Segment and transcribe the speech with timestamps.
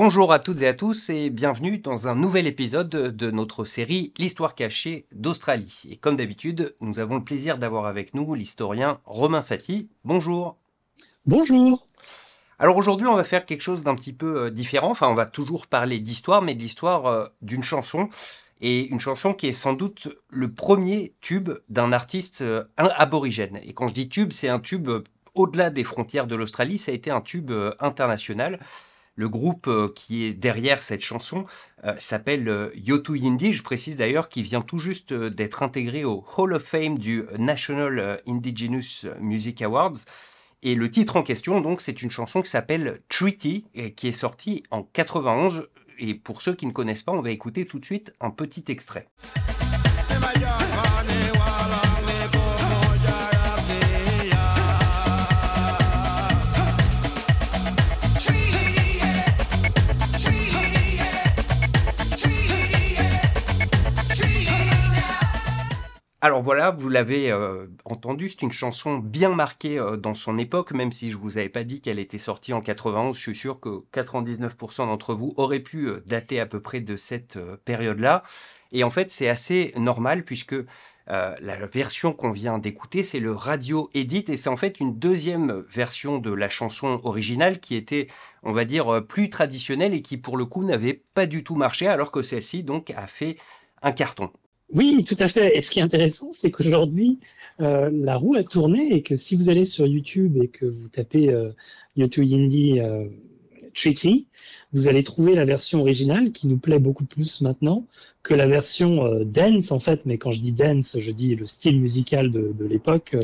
[0.00, 4.12] Bonjour à toutes et à tous et bienvenue dans un nouvel épisode de notre série
[4.16, 5.82] L'histoire cachée d'Australie.
[5.90, 9.90] Et comme d'habitude, nous avons le plaisir d'avoir avec nous l'historien Romain Fati.
[10.04, 10.56] Bonjour.
[11.26, 11.88] Bonjour.
[12.60, 14.92] Alors aujourd'hui, on va faire quelque chose d'un petit peu euh, différent.
[14.92, 18.08] Enfin, on va toujours parler d'histoire, mais de l'histoire euh, d'une chanson.
[18.60, 23.58] Et une chanson qui est sans doute le premier tube d'un artiste euh, aborigène.
[23.64, 24.88] Et quand je dis tube, c'est un tube
[25.34, 28.60] au-delà des frontières de l'Australie, ça a été un tube international.
[29.18, 31.44] Le groupe euh, qui est derrière cette chanson
[31.84, 33.52] euh, s'appelle euh, Yotu Yindi.
[33.52, 38.22] Je précise d'ailleurs qu'il vient tout juste d'être intégré au Hall of Fame du National
[38.28, 39.96] Indigenous Music Awards.
[40.62, 43.64] Et le titre en question, donc, c'est une chanson qui s'appelle Treaty,
[43.96, 45.68] qui est sortie en 91.
[45.98, 48.64] Et pour ceux qui ne connaissent pas, on va écouter tout de suite un petit
[48.68, 49.08] extrait.
[66.20, 70.72] Alors voilà, vous l'avez euh, entendu, c'est une chanson bien marquée euh, dans son époque,
[70.72, 73.60] même si je vous avais pas dit qu'elle était sortie en 91, je suis sûr
[73.60, 78.24] que 99% d'entre vous auraient pu euh, dater à peu près de cette période-là.
[78.72, 80.56] Et en fait, c'est assez normal puisque
[81.06, 85.64] la version qu'on vient d'écouter, c'est le radio edit et c'est en fait une deuxième
[85.70, 88.08] version de la chanson originale qui était,
[88.42, 91.86] on va dire, plus traditionnelle et qui pour le coup n'avait pas du tout marché
[91.86, 93.38] alors que celle-ci donc a fait
[93.80, 94.30] un carton.
[94.74, 95.56] Oui, tout à fait.
[95.56, 97.18] Et ce qui est intéressant, c'est qu'aujourd'hui,
[97.60, 100.88] euh, la roue a tourné et que si vous allez sur YouTube et que vous
[100.88, 101.52] tapez euh,
[101.96, 103.08] YouTube Indie euh,
[103.74, 104.26] Treaty,
[104.72, 107.86] vous allez trouver la version originale qui nous plaît beaucoup plus maintenant
[108.22, 110.04] que la version euh, dance en fait.
[110.04, 113.16] Mais quand je dis dance, je dis le style musical de, l'époque,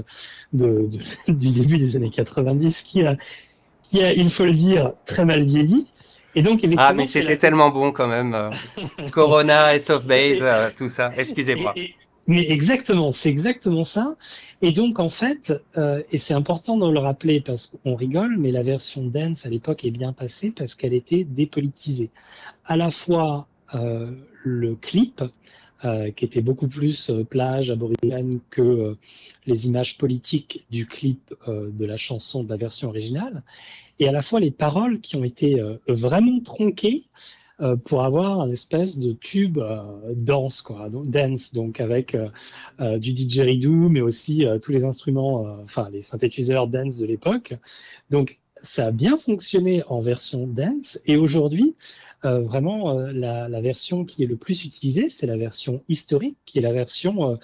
[0.55, 3.19] de, de, du début des années 90, qui a,
[3.83, 5.89] qui a, il faut le dire, très mal vieilli.
[6.36, 8.34] Et donc, ah, mais c'était tellement bon quand même.
[8.34, 8.50] Euh,
[9.12, 11.11] Corona, S of Base, euh, tout ça.
[11.17, 11.74] Excusez-moi.
[12.27, 14.17] Mais exactement, c'est exactement ça.
[14.62, 18.50] Et donc, en fait, euh, et c'est important de le rappeler parce qu'on rigole, mais
[18.50, 22.11] la version dance à l'époque est bien passée parce qu'elle était dépolitisée.
[22.64, 24.11] À la fois euh,
[24.42, 25.23] le clip,
[25.84, 28.98] euh, qui était beaucoup plus euh, plage aborigène que euh,
[29.46, 33.42] les images politiques du clip de la chanson de la version originale,
[33.98, 37.05] et à la fois les paroles qui ont été vraiment tronquées
[37.84, 39.58] pour avoir un espèce de tube
[40.17, 42.17] danse, quoi, dance, donc avec
[42.80, 47.55] du didgeridoo, mais aussi tous les instruments, enfin les synthétiseurs dance de l'époque.
[48.11, 51.77] Donc ça a bien fonctionné en version dance, et aujourd'hui,
[52.25, 56.58] euh, vraiment, euh, la, version qui est le plus utilisée, c'est la version historique, qui
[56.58, 57.36] est la version euh,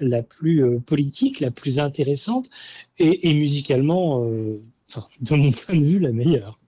[0.00, 2.50] la plus politique, la plus intéressante
[2.98, 4.24] et, musicalement,
[5.20, 6.58] de mon point de vue, la meilleure.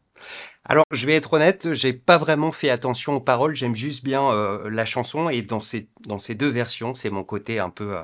[0.65, 4.31] Alors, je vais être honnête, j'ai pas vraiment fait attention aux paroles, j'aime juste bien
[4.69, 5.28] la chanson.
[5.28, 7.97] Et dans ces, dans ces deux versions, c'est mon côté un peu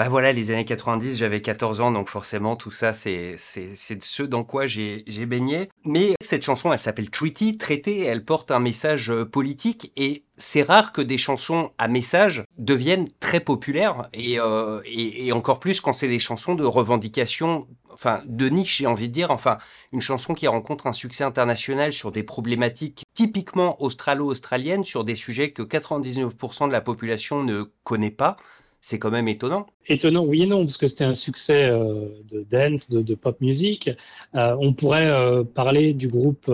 [0.00, 4.44] bah voilà, les années 90, j'avais 14 ans, donc forcément, tout ça, c'est ce dans
[4.44, 5.68] quoi j'ai baigné.
[5.84, 10.62] Mais cette chanson, elle s'appelle Treaty, traité, elle porte un message euh, politique, et c'est
[10.62, 15.92] rare que des chansons à message deviennent très populaires, euh, et, et, encore plus quand
[15.92, 19.58] c'est des chansons de revendication, enfin, de niche, j'ai envie de dire, enfin,
[19.92, 25.50] une chanson qui rencontre un succès international sur des problématiques typiquement australo-australiennes, sur des sujets
[25.50, 28.38] que 99% de la population ne connaît pas
[28.80, 29.66] c'est quand même étonnant.
[29.86, 33.90] Étonnant, oui et non, parce que c'était un succès euh, de dance, de, pop music.
[34.34, 36.50] Euh, on pourrait euh, parler du groupe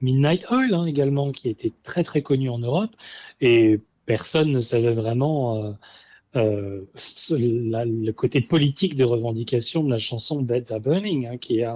[0.00, 2.90] Midnight Oil hein, également, qui était très très connu en Europe,
[3.40, 5.76] et personne ne savait vraiment
[6.34, 6.82] euh,
[7.40, 11.66] le côté politique de revendication de la chanson Beds Are Burning, hein, qui est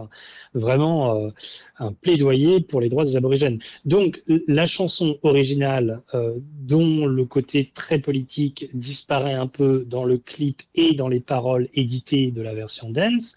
[0.54, 1.30] vraiment euh,
[1.78, 3.58] un plaidoyer pour les droits des aborigènes.
[3.84, 10.18] Donc la chanson originale, euh, dont le côté très politique disparaît un peu dans le
[10.18, 13.36] clip et dans les paroles éditées de la version dance,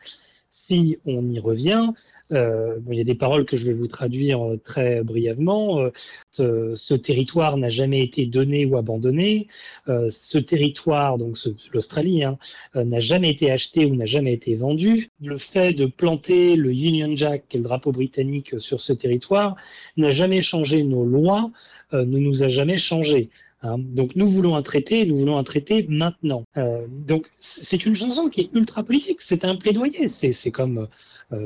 [0.49, 1.91] si on y revient,
[2.29, 5.79] bon, il y a des paroles que je vais vous traduire euh, très brièvement.
[5.79, 5.91] Euh,
[6.31, 9.47] ce, ce, territoire n'a jamais été donné ou abandonné.
[9.87, 11.37] Euh, ce territoire, donc
[11.73, 12.37] l'Australie, hein,
[12.75, 15.09] euh, n'a jamais été acheté ou n'a jamais été vendu.
[15.23, 19.55] Le fait de planter le Union Jack, qui est le drapeau britannique, sur ce territoire,
[19.97, 21.51] n'a jamais changé nos lois,
[21.93, 23.29] ne nous a jamais changé.
[23.61, 23.77] Hein.
[23.77, 26.45] Donc nous voulons un traité, nous voulons un traité maintenant.
[26.57, 30.85] Euh, donc c'est une chanson qui est ultra politique, c'est un plaidoyer, c'est comme euh,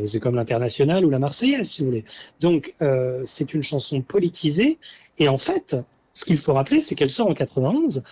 [0.05, 2.05] c'est comme l'international ou la Marseillaise, si vous voulez.
[2.39, 4.77] Donc, euh, c'est une chanson politisée.
[5.19, 5.75] Et en fait,
[6.13, 8.03] ce qu'il faut rappeler, c'est qu'elle sort en 91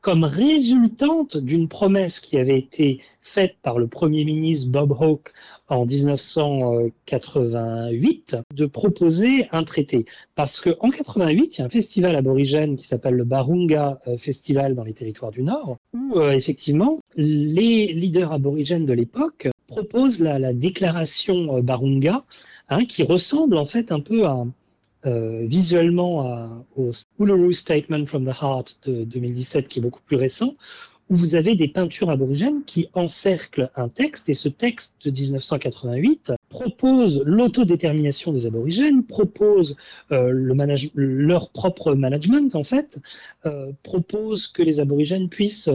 [0.00, 5.32] comme résultante d'une promesse qui avait été faite par le Premier ministre Bob Hawke
[5.66, 10.06] en 1988 de proposer un traité.
[10.36, 14.76] Parce qu'en 88, il y a un festival aborigène qui s'appelle le Barunga euh, Festival
[14.76, 20.52] dans les territoires du Nord, où euh, effectivement les leaders aborigènes de l'époque proposent la,
[20.52, 22.24] déclaration euh, Barunga,
[22.68, 24.24] hein, qui ressemble en fait un peu
[25.06, 26.90] euh, visuellement au
[27.20, 30.54] Uluru Statement from the Heart de 2017, qui est beaucoup plus récent,
[31.08, 36.32] où vous avez des peintures aborigènes qui encerclent un texte, et ce texte de 1988
[36.48, 39.76] propose l'autodétermination des aborigènes, propose
[40.10, 40.54] euh, le
[40.96, 42.98] leur propre management, en fait,
[43.84, 45.70] propose que les aborigènes puissent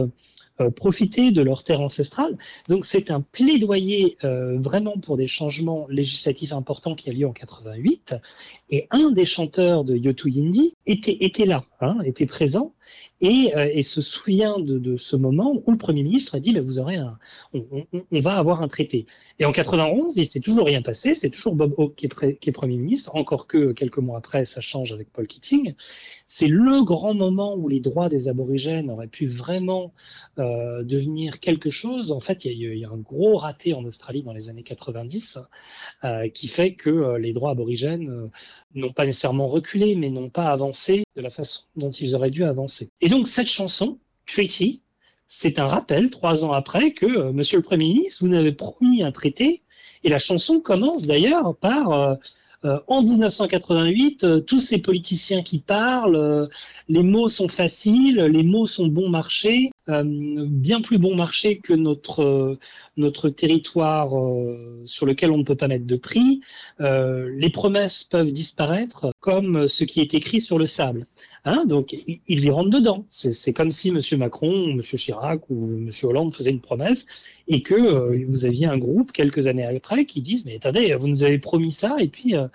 [0.70, 2.36] profiter de leur terre ancestrale.
[2.68, 7.32] Donc c'est un plaidoyer euh, vraiment pour des changements législatifs importants qui a lieu en
[7.32, 8.16] 88.
[8.70, 12.72] Et un des chanteurs de Yotu Yindi était, était là, hein, était présent
[13.20, 16.52] et, euh, et, se souvient de, de, ce moment où le Premier ministre a dit,
[16.52, 17.18] mais vous aurez un,
[17.54, 19.06] on, on, on, va avoir un traité.
[19.38, 22.48] Et en 91, il s'est toujours rien passé, c'est toujours Bob Hawke qui est, qui
[22.48, 25.74] est, Premier ministre, encore que quelques mois après, ça change avec Paul Keating.
[26.26, 29.92] C'est le grand moment où les droits des aborigènes auraient pu vraiment
[30.38, 32.10] euh, devenir quelque chose.
[32.10, 34.62] En fait, il y, a, y, a, un gros raté en Australie dans les années
[34.62, 35.38] 90
[36.04, 38.30] euh, qui fait que euh, les droits aborigènes euh,
[38.74, 42.44] n'ont pas nécessairement reculé, mais n'ont pas avancé de la façon dont ils auraient dû
[42.44, 42.90] avancer.
[43.00, 44.80] Et donc cette chanson, Treaty,
[45.28, 49.02] c'est un rappel, trois ans après, que euh, Monsieur le Premier ministre, vous n'avez promis
[49.02, 49.62] un traité,
[50.04, 52.14] et la chanson commence d'ailleurs par euh,
[52.86, 56.46] en 1988, euh, tous ces politiciens qui parlent, euh,
[56.88, 62.56] les mots sont faciles, les mots sont bon marché, bien plus bon marché que notre
[62.96, 64.10] notre territoire
[64.84, 66.40] sur lequel on ne peut pas mettre de prix.
[66.78, 71.06] les promesses peuvent disparaître comme ce qui est écrit sur le sable.
[71.44, 73.04] Hein, donc, il, lui rentre dedans.
[73.08, 73.98] C'est comme si M.
[74.18, 74.80] Macron, M.
[74.80, 75.90] Chirac ou M.
[76.04, 77.06] Hollande faisaient une promesse
[77.48, 81.08] et que euh, vous aviez un groupe quelques années après qui disent mais attendez, vous
[81.08, 82.46] nous avez promis ça et puis euh,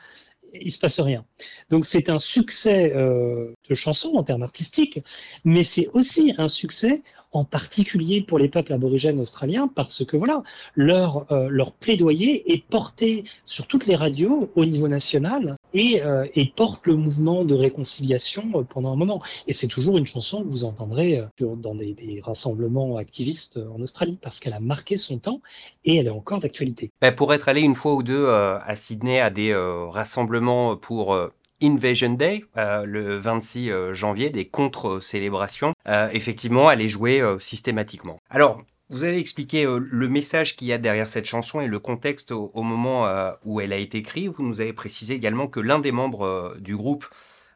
[0.53, 1.25] il se passe rien.
[1.69, 4.99] Donc c'est un succès euh, de chanson en termes artistiques,
[5.43, 7.03] mais c'est aussi un succès
[7.33, 10.43] en particulier pour les peuples aborigènes australiens, parce que voilà,
[10.75, 16.25] leur, euh, leur plaidoyer est porté sur toutes les radios au niveau national et, euh,
[16.35, 19.21] et porte le mouvement de réconciliation euh, pendant un moment.
[19.47, 24.17] Et c'est toujours une chanson que vous entendrez dans des, des rassemblements activistes en Australie,
[24.21, 25.41] parce qu'elle a marqué son temps
[25.85, 26.91] et elle est encore d'actualité.
[27.01, 29.53] Ben pour être allé une fois ou deux à Sydney à des
[29.89, 31.15] rassemblements pour
[31.61, 38.19] Invasion Day, euh, le 26 euh, janvier, des contre-célébrations, euh, effectivement, elle est jouée systématiquement.
[38.29, 42.31] Alors, vous avez expliqué le message qu'il y a derrière cette chanson et le contexte
[42.31, 43.05] au, au moment
[43.43, 44.29] où elle a été écrite.
[44.29, 47.05] Vous nous avez précisé également que l'un des membres du groupe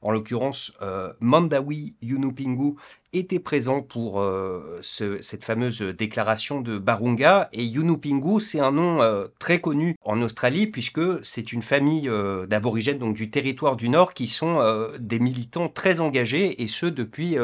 [0.02, 2.76] en l'occurrence euh, Mandawi Yunupingu,
[3.14, 7.50] était présent pour euh, ce, cette fameuse déclaration de Barunga.
[7.54, 12.10] Et Yunupingu, c'est un nom euh, très connu en Australie puisque c'est une famille
[12.48, 14.60] d'aborigènes du territoire du Nord qui sont
[15.00, 17.38] des militants très engagés et ce depuis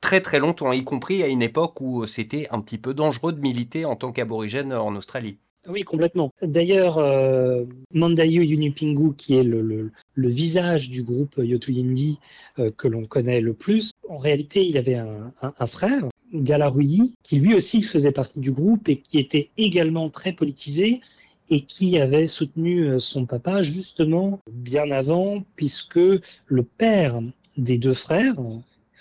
[0.00, 3.40] très très longtemps, y compris à une époque où c'était un petit peu dangereux de
[3.40, 5.38] militer en tant qu'aborigène en Australie.
[5.68, 6.32] Oui, complètement.
[6.42, 12.18] D'ailleurs, euh, Mandayu Yunipingu, qui est le, visage du groupe Yotuyindi
[12.58, 17.54] euh, que l'on connaît le plus, en réalité, il avait un, frère, Galarui, qui lui
[17.54, 21.00] aussi faisait partie du groupe et qui était également très politisé
[21.48, 27.20] et qui avait soutenu euh, son papa justement bien avant, puisque le père
[27.56, 28.36] des deux frères,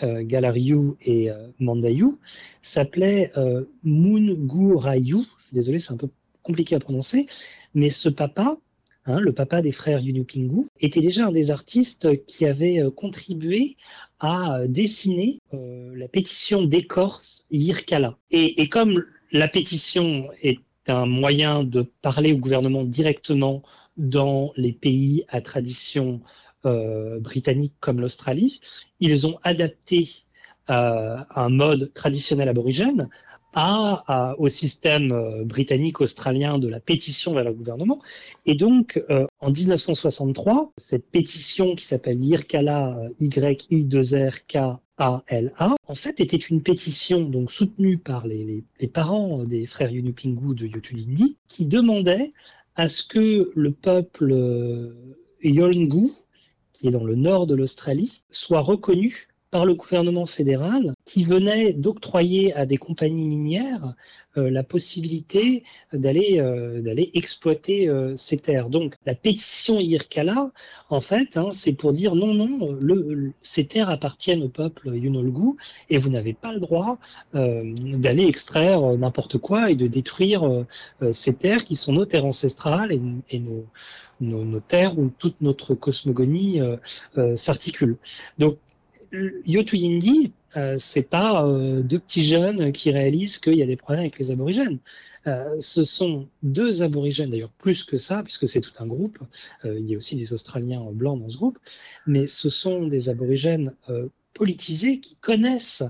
[0.03, 0.23] euh,
[1.01, 2.17] et euh, Mandayu,
[2.61, 5.17] s'appelait euh, Mungurayu.
[5.37, 6.09] Je suis désolé, c'est un peu
[6.43, 7.27] compliqué à prononcer,
[7.73, 8.57] mais ce papa,
[9.05, 13.77] hein, le papa des frères Yunupingu, était déjà un des artistes qui avait euh, contribué
[14.19, 18.17] à euh, dessiner euh, la pétition d'écorce Yirkala.
[18.29, 23.63] Et, et, comme la pétition est un moyen de parler au gouvernement directement
[23.97, 26.21] dans les pays à tradition
[26.63, 28.61] britannique comme l'Australie,
[28.99, 30.07] ils ont adapté
[30.67, 33.09] un mode traditionnel aborigène
[33.53, 38.01] à, au système euh, britannique-australien de la pétition vers le gouvernement.
[38.45, 44.75] Et donc, euh, en 1963, cette pétition qui s'appelle YIRKALA, Y-I-2-R-K-A-L-A,
[45.87, 50.55] en fait, était une pétition donc soutenue par les, les, les parents des frères Yunupingu
[50.55, 52.31] de Yotulindi, qui demandait
[52.75, 54.93] à ce que le peuple
[55.43, 56.11] Yolngu,
[56.73, 61.73] qui est dans le nord de l'Australie, soit reconnu par le gouvernement fédéral qui venait
[61.73, 63.95] d'octroyer à des compagnies minières
[64.37, 68.69] euh, la possibilité d'aller euh, d'aller exploiter euh, ces terres.
[68.69, 70.51] Donc la pétition IRCALA,
[70.89, 75.57] en fait, hein, c'est pour dire non, non, le, ces terres appartiennent au peuple Yunolgu
[75.89, 76.97] et vous n'avez pas le droit
[77.33, 80.65] d'aller extraire n'importe quoi et de détruire
[81.11, 83.65] ces terres qui sont nos terres ancestrales et, et nos,
[84.21, 86.61] nos, nos, terres où toute notre cosmogonie
[87.35, 87.97] s'articule.
[88.39, 88.57] Donc
[89.45, 93.75] Yotu Yindi, euh, c'est pas euh, deux petits jeunes qui réalisent qu'il y a des
[93.75, 94.79] problèmes avec les aborigènes.
[95.27, 99.19] Euh, ce sont deux aborigènes, d'ailleurs plus que ça, puisque c'est tout un groupe.
[99.65, 101.59] Euh, il y a aussi des Australiens blancs dans ce groupe,
[102.07, 103.73] mais ce sont des aborigènes
[104.33, 105.83] politisés qui connaissent,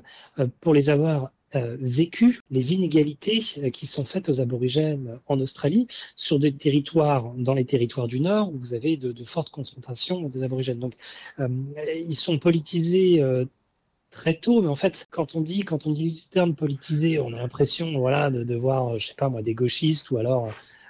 [0.60, 3.40] pour les avoir vécu les inégalités
[3.72, 8.54] qui sont faites aux aborigènes en Australie sur des territoires, dans les territoires du Nord,
[8.54, 10.80] où vous avez de, de fortes concentrations des aborigènes.
[10.80, 10.96] Donc,
[11.40, 11.48] euh,
[12.08, 13.22] ils sont politisés
[14.12, 17.34] très tôt, mais en fait, quand on dit, quand on dit le terme politisé, on
[17.34, 20.50] a l'impression, voilà, de, de, voir, je sais pas moi, des gauchistes ou alors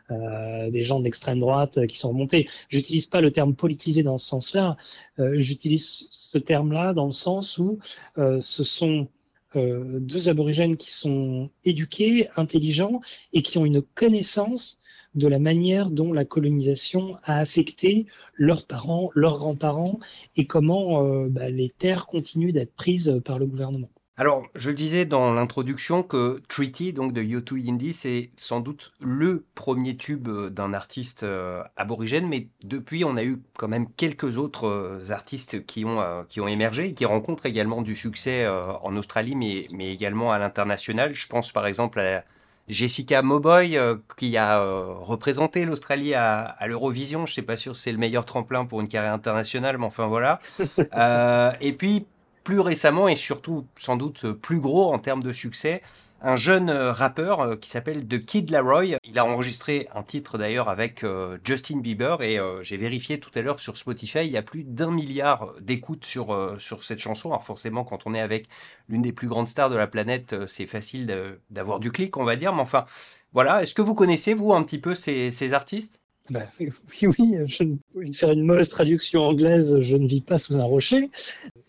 [0.09, 2.49] euh, des gens d'extrême droite qui sont remontés.
[2.69, 4.75] J'utilise pas le terme politisé dans ce sens-là.
[5.19, 7.79] Euh, J'utilise ce terme-là dans le sens où
[8.17, 9.07] euh, ce sont
[9.55, 13.01] euh, deux aborigènes qui sont éduqués, intelligents
[13.33, 14.79] et qui ont une connaissance
[15.13, 19.99] de la manière dont la colonisation a affecté leurs parents, leurs grands-parents
[20.37, 23.90] et comment euh, bah, les terres continuent d'être prises par le gouvernement.
[24.17, 28.93] Alors, je le disais dans l'introduction que Treaty, donc de Yotu Yindi, c'est sans doute
[28.99, 33.89] le premier tube euh, d'un artiste euh, aborigène, mais depuis, on a eu quand même
[33.93, 38.95] quelques autres artistes qui ont, qui ont émergé et qui rencontrent également du succès en
[38.95, 41.13] Australie, mais, mais également à l'international.
[41.13, 42.23] Je pense par exemple à
[42.71, 47.25] Jessica Mowboy, euh, qui a euh, représenté l'Australie à, l'Eurovision.
[47.25, 49.85] Je ne sais pas sûr si c'est le meilleur tremplin pour une carrière internationale, mais
[49.85, 50.39] enfin voilà.
[50.93, 52.05] Euh, et puis,
[52.43, 55.81] plus récemment, et surtout sans doute plus gros en termes de succès,
[56.23, 58.97] un jeune euh, rappeur euh, qui s'appelle The Kid Laroi.
[59.03, 63.41] Il a enregistré un titre d'ailleurs avec euh, Justin Bieber et j'ai vérifié tout à
[63.41, 67.29] l'heure sur Spotify, il y a plus d'un milliard d'écoutes sur, sur cette chanson.
[67.29, 68.47] Alors forcément, quand on est avec
[68.87, 72.35] l'une des plus grandes stars de la planète, c'est facile d'avoir du clic, on va
[72.35, 72.53] dire.
[72.53, 72.85] Mais enfin,
[73.33, 73.63] voilà.
[73.63, 76.00] Est-ce que vous connaissez, vous, un petit peu ces, ces artistes?
[76.29, 76.69] Bah, oui,
[77.01, 77.63] oui, je
[77.95, 81.09] vais faire une mauvaise traduction anglaise, je ne vis pas sous un rocher.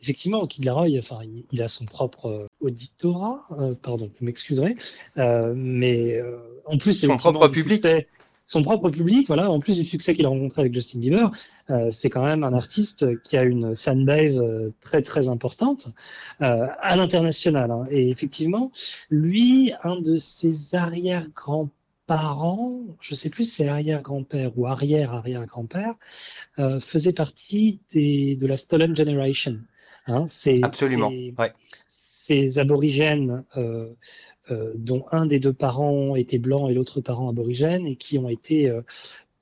[0.02, 4.76] Effectivement, Kid Laroi, enfin, il a son propre euh, auditorat, euh, pardon, vous m'excuserez,
[5.18, 7.85] euh, mais euh, en plus, son propre public.
[8.44, 11.32] son propre public, voilà, en plus du succès qu'il a rencontré avec Justin Bieber,
[11.71, 14.44] euh, c'est quand même un artiste qui a une fanbase
[14.80, 15.88] très très importante
[16.40, 17.71] à l'international.
[17.71, 17.87] Hein.
[17.90, 18.71] Et effectivement,
[19.11, 21.71] lui, un de ses arrière-grands
[22.12, 25.95] parents, je sais plus si c'est arrière-grand-père ou arrière-arrière-grand-père,
[26.59, 29.59] euh, faisait partie des, de la Stolen Generation.
[30.07, 31.09] Hein, c'est, Absolument.
[31.09, 31.52] Ouais.
[31.88, 33.95] Ces aborigènes euh,
[34.50, 38.28] euh, dont un des deux parents était blanc et l'autre parent aborigène et qui ont
[38.28, 38.83] été euh,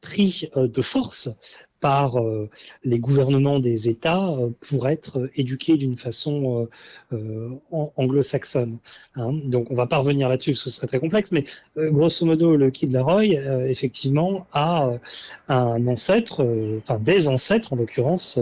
[0.01, 1.29] pris de force
[1.81, 2.49] par euh,
[2.85, 6.69] les gouvernements des États euh, pour être éduqués d'une façon
[7.13, 8.79] euh, anglo-saxonne.
[9.17, 9.33] Hein.
[9.45, 11.45] Donc on va pas revenir là-dessus, ce serait très complexe, mais
[11.77, 13.25] grosso modo, le Kid Laroi,
[13.69, 14.91] effectivement, a
[15.49, 16.47] un ancêtre,
[16.79, 18.39] enfin des ancêtres en l'occurrence,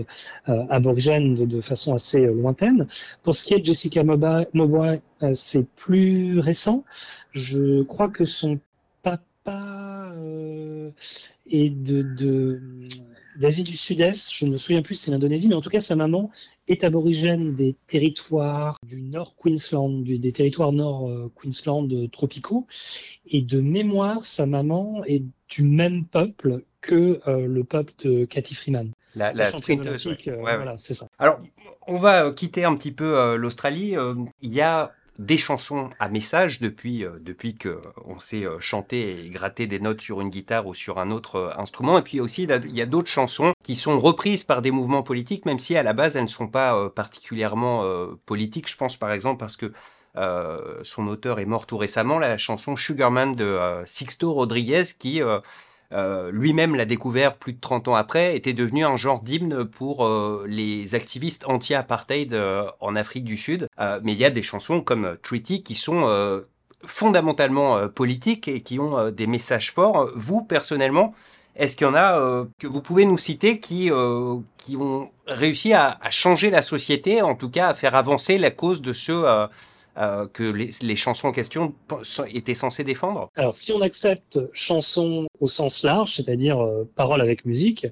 [0.46, 2.86] aborigènes de, de, façon assez lointaine.
[3.22, 5.00] Pour ce qui est de Jessica Mowboy,
[5.34, 6.84] c'est plus récent.
[7.32, 8.58] Je crois que son
[9.02, 10.12] papa
[11.50, 12.60] est de, de
[13.38, 15.80] d'Asie du Sud-Est, je ne me souviens plus si c'est l'Indonésie, mais en tout cas
[15.80, 16.30] sa maman
[16.66, 22.66] est aborigène des territoires du Nord Queensland, des territoires Nord euh, Queensland euh, tropicaux,
[23.26, 28.54] et de mémoire sa maman est du même peuple que euh, le peuple de Cathy
[28.54, 28.92] Freeman.
[29.14, 30.06] La, la sprinteuse.
[30.06, 30.16] Ouais.
[30.26, 31.08] Voilà, c'est ça.
[31.18, 31.40] Alors,
[31.86, 33.94] on va quitter un petit peu l'Australie.
[34.42, 39.26] il y a des chansons à message depuis euh, depuis que on sait euh, chanter
[39.26, 41.98] et gratter des notes sur une guitare ou sur un autre euh, instrument.
[41.98, 45.44] Et puis aussi il y a d'autres chansons qui sont reprises par des mouvements politiques
[45.44, 47.84] même si à la base elles ne sont pas particulièrement
[48.26, 49.72] politiques je pense par exemple parce que
[50.82, 55.20] son auteur est mort tout récemment la chanson Sugarman de Sixto Rodriguez qui
[55.92, 60.04] euh, lui-même l'a découvert plus de 30 ans après, était devenu un genre d'hymne pour
[60.04, 63.68] euh, les activistes anti-apartheid euh, en Afrique du Sud.
[64.02, 66.42] mais il y a des chansons comme Treaty qui sont
[66.84, 70.10] fondamentalement politiques et qui ont des messages forts.
[70.14, 71.14] Vous, personnellement,
[71.56, 73.90] est-ce qu'il y en a que vous pouvez nous citer qui,
[74.58, 78.82] qui ont réussi à, changer la société, en tout cas à faire avancer la cause
[78.82, 79.24] de ceux
[80.32, 81.74] que les, chansons en question
[82.32, 83.30] étaient censées défendre?
[83.34, 86.64] Alors, si on accepte chanson au sens large, c'est-à-dire
[86.94, 87.86] parole avec musique,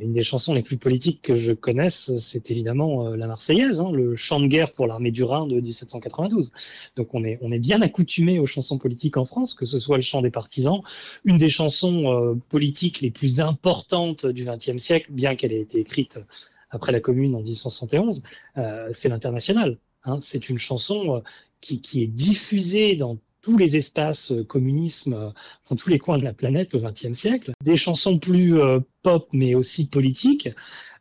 [0.00, 4.16] une des chansons les plus politiques que je connaisse, c'est évidemment la Marseillaise, hein, le
[4.16, 6.52] chant de guerre pour l'armée du Rhin de 1792.
[6.96, 9.96] Donc on est, on est bien accoutumé aux chansons politiques en France, que ce soit
[9.96, 10.80] le chant des partisans,
[11.24, 16.20] une des chansons politiques les plus importantes du XXe siècle, bien qu'elle ait été écrite
[16.70, 18.22] après la Commune en 1871,
[18.56, 19.78] euh, c'est l'international.
[20.06, 20.18] Hein.
[20.20, 21.20] C'est une chanson euh,
[21.60, 25.32] qui, qui, est diffusée dans tous les espaces euh, communisme,
[25.70, 27.52] dans tous les coins de la planète au XXe siècle.
[27.62, 28.54] Des chansons plus
[29.02, 30.48] pop, mais aussi politiques.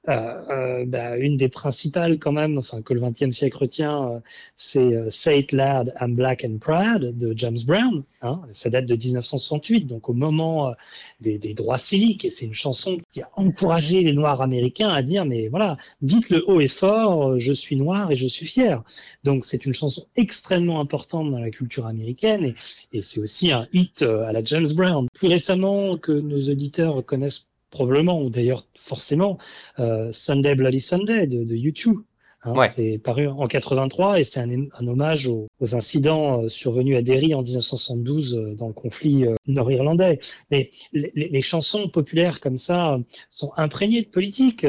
[0.07, 4.19] Euh, euh, bah, une des principales quand même, enfin que le XXe siècle retient, euh,
[4.55, 8.03] c'est Say It Loud, I'm Black and Proud de James Brown.
[8.21, 10.73] Hein, ça date de 1968, donc au moment
[11.21, 15.01] des, des droits civiques, et c'est une chanson qui a encouragé les Noirs américains à
[15.01, 18.83] dire mais voilà, dites le haut et fort, je suis noir et je suis fier.
[19.23, 22.53] Donc c'est une chanson extrêmement importante dans la culture américaine
[22.93, 25.07] et c'est aussi un hit à la James Brown.
[25.13, 29.37] Plus récemment que nos auditeurs connaissent probablement, ou d'ailleurs forcément,
[29.79, 32.03] euh, Sunday Bloody Sunday de, de U2.
[32.45, 36.95] Hein, C'est paru en 83 et c'est un, un, hommage aux, aux incidents euh, survenus
[36.95, 40.19] à Derry en 1972 euh, dans le conflit euh, nord-irlandais.
[40.51, 44.65] Mais les, les, chansons populaires comme ça sont imprégnées de politique.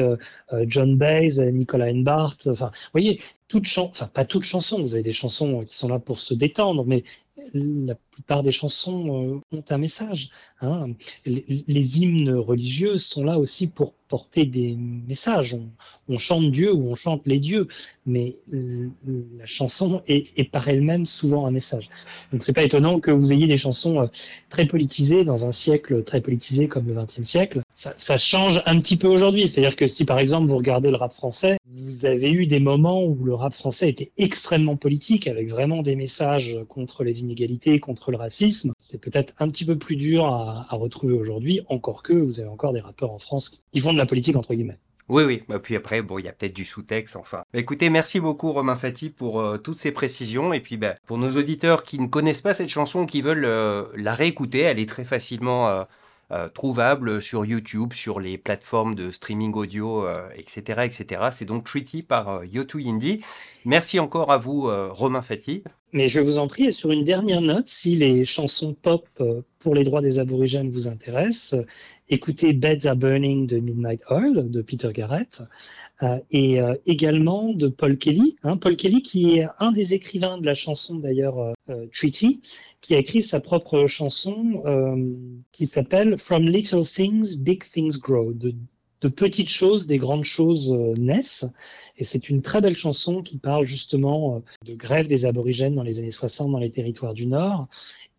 [0.65, 5.03] John Baez, Nicolas Enbart, enfin, vous voyez, toutes chansons, enfin pas toutes chansons, vous avez
[5.03, 7.03] des chansons qui sont là pour se détendre, mais
[7.53, 10.29] la plupart des chansons ont un message.
[10.61, 10.93] Hein.
[11.25, 15.57] Les, hymnes religieux sont là aussi pour porter des messages.
[16.09, 17.67] On, chante Dieu ou on chante les dieux,
[18.05, 21.89] mais la chanson est, par elle-même souvent un message.
[22.31, 24.07] Donc c'est pas étonnant que vous ayez des chansons euh,
[24.49, 27.61] très politisées dans un siècle très politisé comme le XXe siècle.
[27.73, 29.47] Ça, ça, change un petit peu aujourd'hui.
[29.47, 33.03] C'est-à-dire que si par exemple vous regardez le rap français, vous avez eu des moments
[33.03, 38.11] où le rap français était extrêmement politique, avec vraiment des messages contre les inégalités, contre
[38.11, 38.71] le racisme.
[38.77, 42.49] C'est peut-être un petit peu plus dur à, à retrouver aujourd'hui, encore que vous avez
[42.49, 44.77] encore des rappeurs en France qui font la politique entre guillemets.
[45.09, 45.33] Oui, oui.
[45.35, 47.43] Et bah, puis après, bon, il y a peut-être du sous-texte, enfin.
[47.53, 50.51] Bah, écoutez, merci beaucoup Romain Fati pour euh, toutes ces précisions.
[50.53, 53.85] Et puis, bah, pour nos auditeurs qui ne connaissent pas cette chanson, qui veulent euh,
[53.95, 55.85] la réécouter, elle est très facilement
[56.31, 61.29] euh, trouvable sur YouTube, sur les plateformes de streaming audio, etc., etc.
[61.31, 63.21] C'est donc Treaty par Yotu Indie.
[63.63, 65.63] Merci encore à vous, Romain Fati.
[65.93, 69.07] Mais je vous en prie, et sur une dernière note, si les chansons pop
[69.59, 71.63] pour les droits des aborigènes vous intéressent,
[72.09, 75.43] écoutez Beds Are Burning de Midnight Oil de Peter Garrett
[76.03, 78.35] euh, et euh, également de Paul Kelly.
[78.43, 82.41] Hein, Paul Kelly qui est un des écrivains de la chanson d'ailleurs euh, Treaty,
[82.81, 84.63] qui a écrit sa propre chanson
[85.51, 88.33] qui s'appelle From Little Things, Big Things Grow.
[89.01, 91.45] De petites choses, des grandes choses naissent.
[91.97, 95.99] Et c'est une très belle chanson qui parle justement de grève des aborigènes dans les
[95.99, 97.67] années 60 dans les territoires du Nord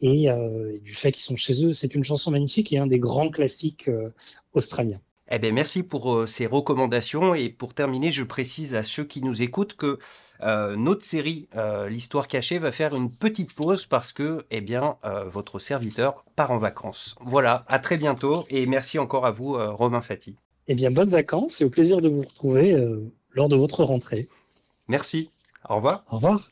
[0.01, 1.73] et, euh, du fait qu'ils sont chez eux.
[1.73, 4.11] C'est une chanson magnifique et un des grands classiques euh,
[4.53, 5.01] australiens.
[5.31, 7.35] Eh bien, merci pour euh, ces recommandations.
[7.35, 9.99] Et pour terminer, je précise à ceux qui nous écoutent que
[10.41, 14.97] euh, notre série, euh, l'histoire cachée, va faire une petite pause parce que, eh bien,
[15.27, 17.14] votre serviteur part en vacances.
[17.21, 20.37] Voilà, à très bientôt et merci encore à vous, Romain Fati.
[20.69, 22.77] Eh bien, bonnes vacances et au plaisir de vous retrouver
[23.33, 24.29] lors de votre rentrée.
[24.87, 25.31] Merci.
[25.69, 26.05] Au revoir.
[26.11, 26.51] Au revoir.